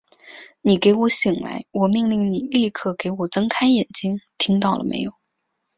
[0.61, 1.63] 你给我醒来！
[1.69, 5.11] 我命令你立刻给我睁开眼睛，听到了没有！